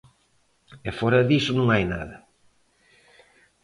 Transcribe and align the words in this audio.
E 0.87 0.89
fóra 0.99 1.27
diso 1.29 1.51
non 1.55 1.67
hai 1.69 1.83
nada. 1.93 2.17